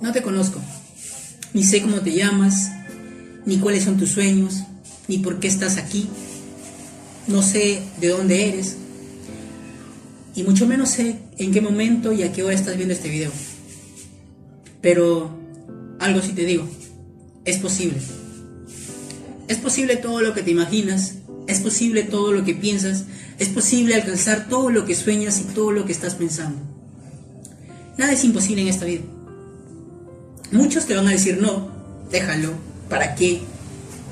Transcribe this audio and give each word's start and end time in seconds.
No 0.00 0.12
te 0.12 0.22
conozco, 0.22 0.60
ni 1.54 1.64
sé 1.64 1.82
cómo 1.82 2.00
te 2.00 2.12
llamas, 2.12 2.70
ni 3.44 3.58
cuáles 3.58 3.84
son 3.84 3.96
tus 3.96 4.10
sueños, 4.10 4.62
ni 5.08 5.18
por 5.18 5.40
qué 5.40 5.48
estás 5.48 5.76
aquí. 5.76 6.08
No 7.26 7.42
sé 7.42 7.82
de 8.00 8.08
dónde 8.08 8.48
eres, 8.48 8.76
y 10.38 10.44
mucho 10.44 10.68
menos 10.68 10.90
sé 10.90 11.16
en 11.36 11.50
qué 11.50 11.60
momento 11.60 12.12
y 12.12 12.22
a 12.22 12.32
qué 12.32 12.44
hora 12.44 12.54
estás 12.54 12.76
viendo 12.76 12.94
este 12.94 13.08
video. 13.08 13.32
Pero 14.80 15.36
algo 15.98 16.22
sí 16.22 16.32
te 16.32 16.44
digo, 16.44 16.64
es 17.44 17.58
posible. 17.58 17.98
Es 19.48 19.58
posible 19.58 19.96
todo 19.96 20.20
lo 20.20 20.34
que 20.34 20.42
te 20.42 20.52
imaginas, 20.52 21.14
es 21.48 21.58
posible 21.58 22.04
todo 22.04 22.32
lo 22.32 22.44
que 22.44 22.54
piensas, 22.54 23.06
es 23.40 23.48
posible 23.48 23.96
alcanzar 23.96 24.48
todo 24.48 24.70
lo 24.70 24.84
que 24.84 24.94
sueñas 24.94 25.40
y 25.40 25.54
todo 25.54 25.72
lo 25.72 25.84
que 25.84 25.92
estás 25.92 26.14
pensando. 26.14 26.60
Nada 27.96 28.12
es 28.12 28.22
imposible 28.22 28.62
en 28.62 28.68
esta 28.68 28.84
vida. 28.84 29.02
Muchos 30.50 30.86
te 30.86 30.94
van 30.94 31.08
a 31.08 31.12
decir, 31.12 31.38
no, 31.40 31.68
déjalo, 32.10 32.52
¿para 32.88 33.14
qué? 33.14 33.42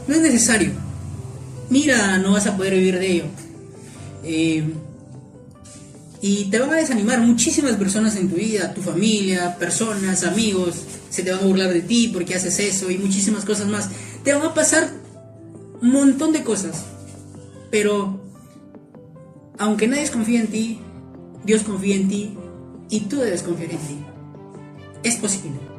No 0.07 0.15
es 0.15 0.21
necesario. 0.21 0.73
Mira, 1.71 2.19
no 2.19 2.33
vas 2.33 2.47
a 2.47 2.57
poder 2.57 2.75
vivir 2.75 2.99
de 2.99 3.11
ello. 3.11 3.25
Eh, 4.23 4.65
y 6.21 6.45
te 6.47 6.59
van 6.59 6.71
a 6.71 6.77
desanimar 6.77 7.21
muchísimas 7.21 7.77
personas 7.77 8.17
en 8.17 8.29
tu 8.29 8.37
vida, 8.37 8.75
tu 8.75 8.83
familia, 8.83 9.57
personas, 9.59 10.25
amigos, 10.25 10.75
se 11.11 11.23
te 11.23 11.31
van 11.31 11.41
a 11.41 11.47
burlar 11.47 11.73
de 11.73 11.83
ti 11.83 12.09
porque 12.13 12.35
haces 12.35 12.59
eso 12.59 12.91
y 12.91 12.99
muchísimas 12.99 13.45
cosas 13.45 13.69
más. 13.69 13.89
Te 14.25 14.33
van 14.33 14.43
a 14.43 14.55
pasar 14.55 14.91
un 15.81 15.91
montón 15.91 16.33
de 16.33 16.43
cosas. 16.43 16.85
Pero 17.71 18.21
aunque 19.59 19.89
nadie 19.89 20.09
confía 20.11 20.41
en 20.41 20.49
ti, 20.49 20.81
Dios 21.45 21.63
confía 21.63 21.97
en 21.97 22.09
ti 22.09 22.35
y 22.91 23.01
tú 23.01 23.17
debes 23.17 23.43
confiar 23.43 23.73
en 23.73 23.79
ti. 23.79 23.99
Es 25.03 25.17
posible. 25.17 25.76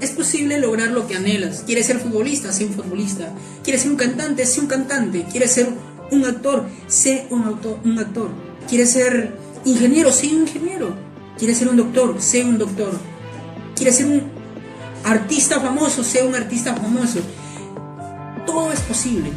Es 0.00 0.10
posible 0.10 0.58
lograr 0.58 0.92
lo 0.92 1.08
que 1.08 1.16
anhelas. 1.16 1.64
¿Quieres 1.66 1.86
ser 1.86 1.98
futbolista? 1.98 2.52
Sé 2.52 2.66
un 2.66 2.72
futbolista. 2.72 3.32
¿Quieres 3.64 3.82
ser 3.82 3.90
un 3.90 3.96
cantante? 3.96 4.46
Sé 4.46 4.60
un 4.60 4.68
cantante. 4.68 5.26
¿Quieres 5.30 5.50
ser 5.50 5.68
un 6.12 6.24
actor? 6.24 6.66
Sé 6.86 7.26
un, 7.30 7.58
un 7.84 7.98
actor. 7.98 8.30
¿Quieres 8.68 8.92
ser 8.92 9.36
ingeniero? 9.64 10.12
Sé 10.12 10.28
un 10.28 10.42
ingeniero. 10.42 10.94
¿Quieres 11.36 11.58
ser 11.58 11.68
un 11.68 11.76
doctor? 11.76 12.20
Sé 12.20 12.44
un 12.44 12.58
doctor. 12.58 12.92
¿Quieres 13.74 13.96
ser 13.96 14.06
un 14.06 14.22
artista 15.04 15.60
famoso? 15.60 16.04
Sé 16.04 16.22
un 16.22 16.34
artista 16.34 16.74
famoso. 16.76 17.18
Todo 18.46 18.72
es 18.72 18.80
posible. 18.80 19.32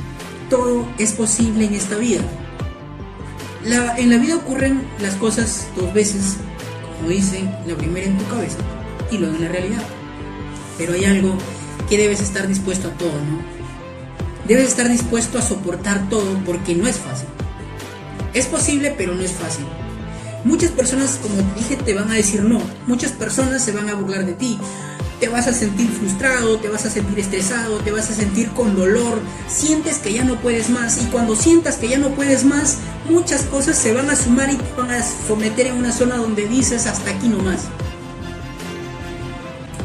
Todo 0.49 0.88
es 0.99 1.14
posible 1.14 1.66
en 1.66 1.73
esta 1.73 1.95
vida. 1.95 2.21
en 3.97 4.09
la 4.09 4.17
vida 4.17 4.36
ocurren 4.36 4.83
las 4.99 5.16
cosas 5.16 5.67
dos 5.75 5.91
veces, 5.93 6.38
como 6.97 7.09
dicen, 7.09 7.49
la 7.66 7.75
primera 7.75 8.05
en 8.05 8.17
tu 8.17 8.27
cabeza 8.27 8.58
y 9.11 9.17
luego 9.17 9.36
en 9.36 9.41
la 9.41 9.47
realidad. 9.49 10.00
Pero 10.81 10.93
hay 10.93 11.05
algo 11.05 11.35
que 11.87 11.95
debes 11.95 12.21
estar 12.21 12.47
dispuesto 12.47 12.87
a 12.87 12.91
todo, 12.93 13.11
¿no? 13.11 13.37
Debes 14.47 14.69
estar 14.69 14.89
dispuesto 14.89 15.37
a 15.37 15.43
soportar 15.43 16.09
todo 16.09 16.39
porque 16.43 16.73
no 16.73 16.87
es 16.87 16.97
fácil. 16.97 17.27
Es 18.33 18.47
posible, 18.47 18.91
pero 18.97 19.13
no 19.13 19.21
es 19.21 19.31
fácil. 19.31 19.63
Muchas 20.43 20.71
personas, 20.71 21.19
como 21.21 21.35
te 21.35 21.59
dije, 21.59 21.75
te 21.75 21.93
van 21.93 22.09
a 22.09 22.15
decir 22.15 22.41
no. 22.41 22.59
Muchas 22.87 23.11
personas 23.11 23.63
se 23.63 23.73
van 23.73 23.89
a 23.89 23.93
burlar 23.93 24.25
de 24.25 24.33
ti. 24.33 24.57
Te 25.19 25.29
vas 25.29 25.45
a 25.45 25.53
sentir 25.53 25.87
frustrado, 25.87 26.57
te 26.57 26.67
vas 26.67 26.83
a 26.87 26.89
sentir 26.89 27.19
estresado, 27.19 27.77
te 27.77 27.91
vas 27.91 28.09
a 28.09 28.15
sentir 28.15 28.49
con 28.49 28.75
dolor. 28.75 29.19
Sientes 29.47 29.99
que 29.99 30.13
ya 30.13 30.23
no 30.23 30.41
puedes 30.41 30.71
más. 30.71 30.99
Y 30.99 31.05
cuando 31.11 31.35
sientas 31.35 31.75
que 31.75 31.89
ya 31.89 31.99
no 31.99 32.09
puedes 32.15 32.43
más, 32.43 32.77
muchas 33.07 33.43
cosas 33.43 33.77
se 33.77 33.93
van 33.93 34.09
a 34.09 34.15
sumar 34.15 34.49
y 34.52 34.55
te 34.55 34.81
van 34.81 34.89
a 34.89 35.03
someter 35.03 35.67
en 35.67 35.75
una 35.75 35.91
zona 35.91 36.17
donde 36.17 36.47
dices 36.47 36.87
hasta 36.87 37.11
aquí 37.11 37.27
nomás. 37.27 37.67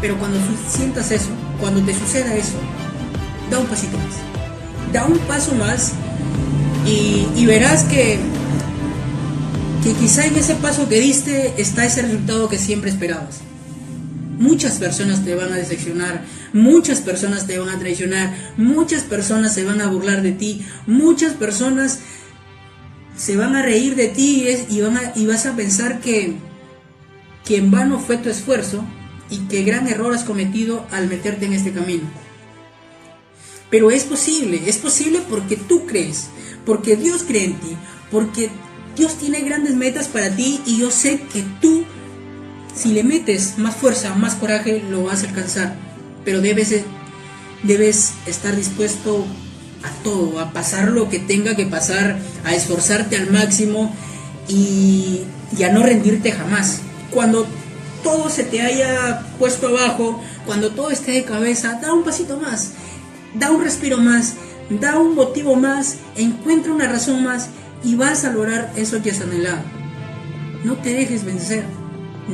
Pero 0.01 0.19
cuando 0.19 0.39
sientas 0.69 1.11
eso, 1.11 1.29
cuando 1.61 1.81
te 1.81 1.95
suceda 1.95 2.35
eso, 2.35 2.59
da 3.51 3.59
un 3.59 3.67
pasito 3.67 3.97
más. 3.99 4.93
Da 4.93 5.05
un 5.05 5.19
paso 5.21 5.55
más 5.55 5.93
y, 6.87 7.45
verás 7.47 7.85
que, 7.85 8.19
que 9.83 9.93
quizá 9.95 10.27
en 10.27 10.37
ese 10.37 10.55
paso 10.55 10.89
que 10.89 11.01
diste 11.01 11.55
está 11.59 11.85
ese 11.85 12.03
resultado 12.03 12.49
que 12.49 12.59
siempre 12.59 12.91
esperabas. 12.91 13.41
Muchas 14.39 14.75
personas 14.75 15.25
te 15.25 15.35
van 15.35 15.53
a 15.53 15.57
decepcionar, 15.57 16.25
muchas 16.53 17.01
personas 17.01 17.47
te 17.47 17.59
van 17.59 17.71
a 17.71 17.79
traicionar, 17.79 18.35
muchas 18.57 19.03
personas 19.03 19.55
se 19.55 19.65
van 19.65 19.81
a 19.81 19.89
burlar 19.89 20.23
de 20.23 20.33
ti, 20.33 20.65
muchas 20.87 21.33
personas 21.33 22.01
se 23.17 23.37
van 23.37 23.57
a 23.57 23.63
reír 23.63 23.97
de 23.97 24.09
ti 24.09 24.47
y, 24.69 25.27
vas 25.27 25.47
a 25.47 25.57
pensar 25.57 26.01
que, 26.01 26.35
que 27.47 27.57
en 27.57 27.71
vano 27.71 27.99
fue 27.99 28.19
tu 28.19 28.29
esfuerzo 28.29 28.85
y 29.31 29.39
que 29.49 29.65
gran 29.65 29.89
error 29.89 30.15
has 30.15 30.25
cometido 30.25 30.87
al 30.91 31.09
meterte 31.09 31.47
en 31.47 31.53
este 31.53 31.73
camino. 31.73 32.05
Pero 33.71 33.91
es 33.91 34.05
posible, 34.05 34.63
es 34.67 34.79
posible 34.79 35.21
porque 35.29 35.57
tú 35.57 35.87
crees, 35.87 36.29
porque 36.65 36.97
Dios 36.97 37.25
cree 37.27 37.45
en 37.45 37.55
ti, 37.55 37.77
porque 38.11 38.51
Dios 38.97 39.17
tiene 39.17 39.41
grandes 39.41 39.75
metas 39.75 40.09
para 40.09 40.35
ti 40.35 40.61
y 40.67 40.79
yo 40.79 40.91
sé 40.91 41.21
que 41.33 41.45
tú, 41.61 41.85
si 42.75 42.93
le 42.93 43.03
metes 43.03 43.59
más 43.59 43.75
fuerza, 43.75 44.15
más 44.15 44.35
coraje, 44.35 44.83
lo 44.89 45.05
vas 45.05 45.25
a 45.25 45.29
alcanzar. 45.29 45.75
Pero 46.25 46.41
debes, 46.41 46.75
debes 47.65 48.13
estar 48.27 48.55
dispuesto 48.55 49.27
a 49.83 49.91
todo, 50.03 50.39
a 50.41 50.53
pasar 50.53 50.93
lo 50.93 51.09
que 51.09 51.19
tenga 51.19 51.57
que 51.57 51.67
pasar, 51.67 52.19
a 52.45 52.55
esforzarte 52.55 53.17
al 53.17 53.31
máximo 53.31 53.95
y 54.49 55.25
a 55.65 55.73
no 55.73 55.83
rendirte 55.83 56.31
jamás. 56.31 56.83
Cuando 57.11 57.47
todo 58.07 58.31
se 58.31 58.45
te 58.45 58.61
haya 58.63 59.27
puesto 59.37 59.67
abajo, 59.67 60.23
cuando 60.47 60.71
todo 60.71 60.91
esté 60.91 61.11
de 61.11 61.25
cabeza, 61.25 61.81
da 61.83 61.93
un 61.93 62.05
pasito 62.05 62.39
más, 62.39 62.71
da 63.35 63.51
un 63.51 63.63
respiro 63.63 63.99
más 63.99 64.37
da 64.71 64.99
un 64.99 65.15
motivo 65.15 65.55
más, 65.57 65.99
encuentra 66.17 66.73
una 66.73 66.89
razón 66.89 67.25
más 67.25 67.49
y 67.85 67.95
vas 67.95 68.25
a 68.25 68.33
lograr 68.33 68.73
eso 68.77 69.03
que 69.03 69.11
has 69.11 69.21
anhelado. 69.21 69.63
No 70.65 70.75
te 70.75 70.93
dejes 70.93 71.25
vencer, 71.25 71.65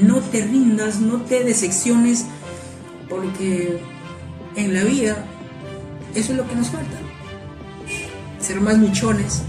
no 0.01 0.21
te 0.21 0.43
rindas, 0.43 1.01
no 1.01 1.21
te 1.23 1.45
decepciones, 1.45 2.25
porque 3.09 3.81
en 4.57 4.75
la 4.75 4.85
vida 4.85 5.25
eso 6.15 6.33
es 6.33 6.39
lo 6.39 6.49
que 6.49 6.55
nos 6.55 6.69
falta. 6.69 6.97
Ser 8.41 8.61
más 8.61 8.79
luchones, 8.79 9.43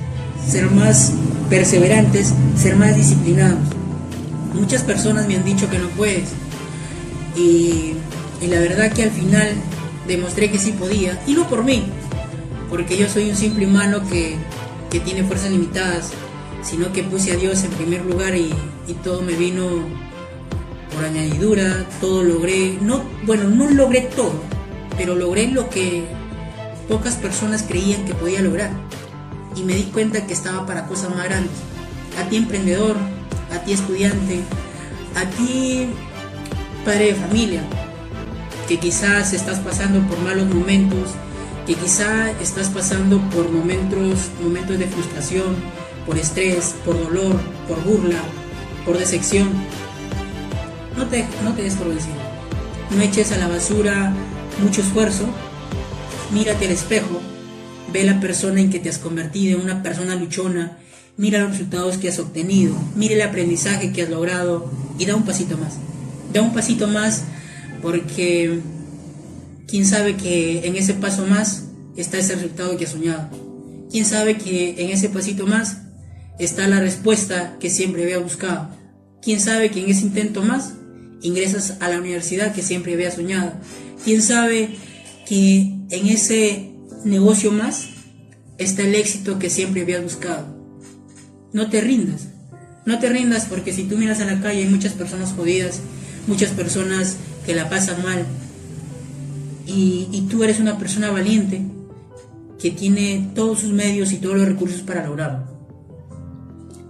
ser 0.46 0.70
más 0.70 1.14
perseverantes, 1.50 2.34
ser 2.58 2.76
más 2.76 2.96
disciplinados. 2.96 3.83
Muchas 4.54 4.84
personas 4.84 5.28
me 5.28 5.36
han 5.36 5.44
dicho 5.44 5.70
que 5.70 5.80
no 5.80 5.88
puedes 5.90 6.30
y, 7.36 7.94
y 8.42 8.48
la 8.48 8.60
verdad 8.60 8.92
que 8.92 9.04
al 9.04 9.12
final 9.12 9.56
demostré 10.08 10.52
que 10.52 10.60
sí 10.60 10.72
podía, 10.72 11.22
y 11.26 11.34
no 11.34 11.48
por 11.48 11.64
mí, 11.64 11.86
porque 12.70 12.98
yo 12.98 13.08
soy 13.08 13.30
un 13.30 13.36
simple 13.36 13.68
humano 13.68 14.02
que, 14.10 14.38
tiene 15.04 15.24
fuerzas 15.24 15.50
limitadas, 15.50 16.12
sino 16.62 16.94
que 16.94 17.02
puse 17.02 17.32
a 17.32 17.36
Dios 17.36 17.64
en 17.64 17.72
primer 17.72 18.06
lugar 18.06 18.36
y, 18.36 18.54
todo 19.04 19.24
me 19.24 19.34
vino 19.34 19.64
por 20.94 21.04
añadidura, 21.04 21.88
todo 22.00 22.24
logré, 22.24 22.78
no, 22.80 23.04
bueno, 23.26 23.46
no 23.46 23.72
logré 23.72 24.02
todo, 24.02 24.34
pero 24.96 25.16
logré 25.16 25.48
lo 25.48 25.68
que 25.70 26.06
pocas 26.88 27.16
personas 27.16 27.64
creían 27.64 28.06
que 28.06 28.14
podía 28.14 28.42
lograr. 28.42 28.70
Y 29.56 29.64
me 29.64 29.74
di 29.74 29.84
cuenta 29.86 30.28
que 30.28 30.34
estaba 30.34 30.66
para 30.68 30.86
cosas 30.86 31.10
más 31.10 31.24
grandes. 31.24 31.54
A 32.24 32.30
ti 32.30 32.38
emprendedor, 32.38 32.96
a 33.54 33.64
ti 33.64 33.74
estudiante, 33.74 34.42
a 35.16 35.26
ti 35.36 35.88
padre 36.86 37.08
de 37.08 37.16
familia, 37.16 37.62
que 38.68 38.80
quizás 38.80 39.34
estás 39.34 39.60
pasando 39.60 40.02
por 40.08 40.20
malos 40.20 40.54
momentos, 40.54 41.12
que 41.66 41.76
quizá 41.76 42.32
estás 42.42 42.70
pasando 42.70 43.20
por 43.30 43.50
momentos, 43.50 44.30
momentos 44.42 44.78
de 44.80 44.88
frustración, 44.88 45.56
por 46.06 46.18
estrés, 46.18 46.76
por 46.84 47.02
dolor, 47.02 47.40
por 47.68 47.82
burla, 47.84 48.20
por 48.86 48.98
decepción. 48.98 49.50
No 50.98 51.08
te, 51.08 51.26
no 51.44 51.54
te. 51.54 51.64
No 52.96 53.02
eches 53.02 53.32
a 53.32 53.38
la 53.38 53.48
basura 53.48 54.14
mucho 54.62 54.82
esfuerzo. 54.82 55.26
Mírate 56.32 56.66
al 56.66 56.72
espejo. 56.72 57.22
Ve 57.92 58.04
la 58.04 58.20
persona 58.20 58.60
en 58.60 58.70
que 58.70 58.80
te 58.80 58.90
has 58.90 59.00
convertido 59.00 59.58
en 59.58 59.66
una 59.66 59.82
persona 59.82 60.16
luchona. 60.16 60.78
Mira 61.18 61.40
los 61.40 61.52
resultados 61.52 61.98
que 61.98 62.10
has 62.10 62.20
obtenido. 62.20 62.76
Mira 62.96 63.16
el 63.16 63.22
aprendizaje 63.22 63.92
que 63.92 64.04
has 64.04 64.10
logrado. 64.10 64.72
Y 64.98 65.06
da 65.06 65.16
un 65.16 65.24
pasito 65.24 65.58
más. 65.58 65.76
Da 66.34 66.42
un 66.42 66.54
pasito 66.54 66.88
más 66.88 67.24
porque 67.82 68.62
¿Quién 69.74 69.88
sabe 69.88 70.16
que 70.18 70.68
en 70.68 70.76
ese 70.76 70.94
paso 70.94 71.26
más 71.26 71.64
está 71.96 72.20
ese 72.20 72.36
resultado 72.36 72.78
que 72.78 72.86
ha 72.86 72.88
soñado? 72.88 73.28
¿Quién 73.90 74.06
sabe 74.06 74.38
que 74.38 74.76
en 74.78 74.92
ese 74.92 75.10
pasito 75.10 75.48
más 75.48 75.78
está 76.38 76.68
la 76.68 76.80
respuesta 76.80 77.58
que 77.60 77.72
siempre 77.72 78.04
había 78.04 78.20
buscado? 78.20 78.70
¿Quién 79.20 79.40
sabe 79.40 79.72
que 79.72 79.80
en 79.80 79.90
ese 79.90 80.02
intento 80.02 80.44
más 80.44 80.74
ingresas 81.24 81.78
a 81.80 81.90
la 81.90 81.98
universidad 81.98 82.54
que 82.54 82.62
siempre 82.62 82.94
había 82.94 83.10
soñado? 83.10 83.54
¿Quién 84.04 84.22
sabe 84.22 84.76
que 85.26 85.74
en 85.90 86.08
ese 86.08 86.70
negocio 87.04 87.52
más 87.52 87.88
está 88.60 88.84
el 88.84 88.94
éxito 88.94 89.40
que 89.40 89.50
siempre 89.50 89.82
habías 89.82 90.04
buscado? 90.04 90.63
No 91.54 91.70
te 91.70 91.82
rindas, 91.82 92.28
no 92.86 93.00
te 93.00 93.10
rindas 93.10 93.46
porque 93.46 93.72
si 93.72 93.84
tú 93.84 93.98
miras 93.98 94.20
a 94.20 94.26
la 94.26 94.42
calle 94.42 94.64
hay 94.64 94.70
muchas 94.70 94.94
personas 94.94 95.34
jodidas, 95.34 95.80
muchas 96.28 96.52
personas 96.52 97.18
que 97.46 97.56
la 97.56 97.70
pasan 97.70 98.04
mal 98.04 98.26
y, 99.66 100.28
tú 100.30 100.44
eres 100.44 100.60
una 100.60 100.78
persona 100.78 101.12
valiente 101.12 101.62
que 102.60 102.72
tiene 102.72 103.32
todos 103.36 103.60
sus 103.60 103.72
medios 103.72 104.12
y 104.12 104.18
todos 104.18 104.38
los 104.38 104.48
recursos 104.48 104.82
para 104.82 105.06
lograrlo. 105.06 105.44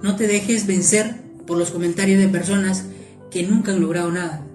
No 0.02 0.16
te 0.16 0.28
dejes 0.28 0.66
vencer 0.66 1.16
por 1.46 1.58
los 1.58 1.72
comentarios 1.72 2.20
de 2.20 2.28
personas 2.28 2.86
que 3.32 3.44
nunca 3.44 3.72
han 3.72 3.82
logrado 3.82 4.12
nada 4.12 4.46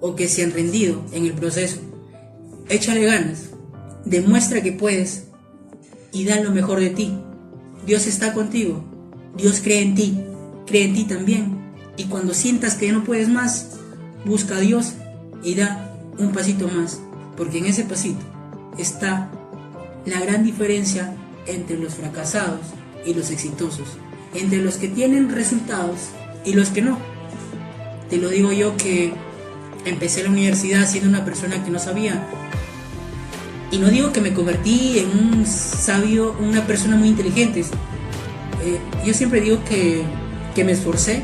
o 0.00 0.14
que 0.14 0.28
se 0.28 0.42
han 0.42 0.52
rendido 0.52 1.04
en 1.12 1.24
el 1.26 1.32
proceso. 1.32 1.80
Échale 2.68 3.04
ganas, 3.04 3.50
demuestra 4.04 4.62
que 4.62 4.72
puedes 4.72 5.24
y 6.12 6.24
da 6.24 6.40
lo 6.40 6.50
mejor 6.50 6.80
de 6.80 6.90
ti. 6.90 7.16
Dios 7.86 8.06
está 8.06 8.32
contigo, 8.32 8.84
Dios 9.36 9.60
cree 9.62 9.82
en 9.82 9.94
ti, 9.94 10.18
cree 10.66 10.84
en 10.84 10.94
ti 10.94 11.04
también. 11.04 11.56
Y 11.96 12.04
cuando 12.04 12.34
sientas 12.34 12.74
que 12.74 12.86
ya 12.86 12.92
no 12.92 13.04
puedes 13.04 13.28
más, 13.28 13.76
busca 14.24 14.56
a 14.56 14.60
Dios 14.60 14.94
y 15.42 15.54
da 15.54 15.94
un 16.18 16.32
pasito 16.32 16.68
más, 16.68 17.00
porque 17.36 17.58
en 17.58 17.66
ese 17.66 17.84
pasito 17.84 18.20
está 18.78 19.30
la 20.04 20.20
gran 20.20 20.44
diferencia 20.44 21.14
entre 21.46 21.78
los 21.78 21.94
fracasados 21.94 22.60
y 23.04 23.14
los 23.14 23.30
exitosos, 23.30 23.88
entre 24.34 24.58
los 24.58 24.76
que 24.76 24.88
tienen 24.88 25.30
resultados 25.30 25.98
y 26.44 26.52
los 26.52 26.70
que 26.70 26.82
no. 26.82 26.98
Te 28.10 28.18
lo 28.18 28.28
digo 28.28 28.52
yo 28.52 28.76
que 28.76 29.12
empecé 29.84 30.22
la 30.22 30.30
universidad 30.30 30.88
siendo 30.88 31.08
una 31.08 31.24
persona 31.24 31.64
que 31.64 31.70
no 31.70 31.78
sabía. 31.78 32.26
Y 33.70 33.78
no 33.78 33.88
digo 33.88 34.12
que 34.12 34.20
me 34.20 34.32
convertí 34.32 35.00
en 35.00 35.10
un 35.10 35.46
sabio, 35.46 36.36
una 36.40 36.66
persona 36.66 36.96
muy 36.96 37.08
inteligente. 37.08 37.64
Eh, 38.66 38.80
yo 39.04 39.14
siempre 39.14 39.40
digo 39.40 39.58
que, 39.64 40.04
me 40.64 40.72
esforcé 40.72 41.22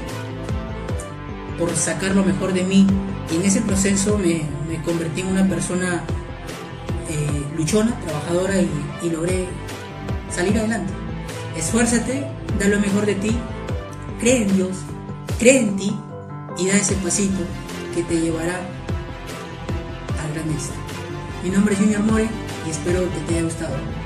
por 1.59 1.75
sacar 1.75 2.15
lo 2.15 2.23
mejor 2.23 2.53
de 2.53 2.63
mí 2.63 2.87
y 3.33 3.37
en 3.37 3.43
ese 3.43 3.63
proceso 3.63 4.19
me, 4.19 4.43
convertí 4.85 5.23
en 5.23 5.29
una 5.29 5.49
persona 5.49 6.05
eh, 7.09 7.45
luchona, 7.57 7.99
trabajadora 8.01 8.61
y, 8.61 8.69
y 9.03 9.11
logré 9.11 9.49
salir 10.31 10.57
adelante. 10.57 10.93
Esfuérzate, 11.57 12.27
da 12.61 12.69
lo 12.69 12.79
mejor 12.79 13.07
de 13.07 13.17
ti, 13.17 13.37
cree 14.21 14.43
en 14.43 14.55
Dios, 14.55 14.77
cree 15.41 15.59
en 15.59 15.77
ti 15.77 15.97
y 16.59 16.69
da 16.69 16.77
ese 16.77 16.95
pasito 16.97 17.41
que 17.95 18.03
te 18.05 18.21
llevará 18.21 18.61
al 20.23 20.33
gran 20.35 20.49
éxito. 20.51 20.75
Mi 21.43 21.51
nombre 21.51 21.75
es 21.75 21.81
Junior 21.81 22.03
More 22.03 22.29
y 22.67 22.71
espero 22.71 23.01
que 23.01 23.21
te 23.27 23.35
haya 23.35 23.45
gustado. 23.45 24.02